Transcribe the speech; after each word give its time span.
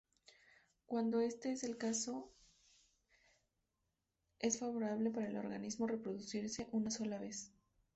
Cuándo 0.87 1.19
este 1.21 1.51
es 1.51 1.63
el 1.63 1.77
caso, 1.77 2.27
es 4.39 4.57
favorable 4.57 5.11
para 5.11 5.27
el 5.27 5.37
organismo 5.37 5.85
reproducirse 5.85 6.67
una 6.71 6.89
sola 6.89 7.19
vez. 7.19 7.51